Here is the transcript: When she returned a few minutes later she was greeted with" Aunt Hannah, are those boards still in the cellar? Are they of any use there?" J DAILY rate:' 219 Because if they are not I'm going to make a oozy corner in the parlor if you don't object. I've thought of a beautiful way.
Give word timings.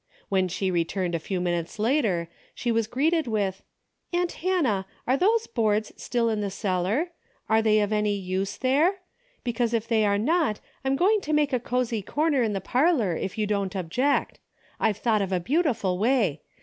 When 0.29 0.47
she 0.47 0.71
returned 0.71 1.13
a 1.13 1.19
few 1.19 1.39
minutes 1.39 1.77
later 1.77 2.27
she 2.55 2.71
was 2.71 2.87
greeted 2.87 3.27
with" 3.27 3.61
Aunt 4.13 4.31
Hannah, 4.31 4.87
are 5.05 5.15
those 5.15 5.45
boards 5.45 5.91
still 5.95 6.27
in 6.27 6.41
the 6.41 6.49
cellar? 6.49 7.11
Are 7.47 7.61
they 7.61 7.79
of 7.81 7.93
any 7.93 8.15
use 8.15 8.57
there?" 8.57 8.79
J 8.79 8.87
DAILY 8.87 8.89
rate:' 8.89 9.53
219 9.53 9.53
Because 9.69 9.73
if 9.75 9.87
they 9.87 10.03
are 10.03 10.17
not 10.17 10.59
I'm 10.83 10.95
going 10.95 11.21
to 11.21 11.33
make 11.33 11.53
a 11.53 11.61
oozy 11.71 12.01
corner 12.01 12.41
in 12.41 12.53
the 12.53 12.59
parlor 12.59 13.15
if 13.15 13.37
you 13.37 13.45
don't 13.45 13.75
object. 13.75 14.39
I've 14.79 14.97
thought 14.97 15.21
of 15.21 15.31
a 15.31 15.39
beautiful 15.39 15.99
way. 15.99 16.41